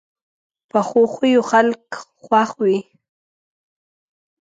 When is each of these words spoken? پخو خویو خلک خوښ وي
پخو 0.69 1.01
خویو 1.13 1.41
خلک 1.51 1.81
خوښ 2.23 2.49
وي 2.63 2.77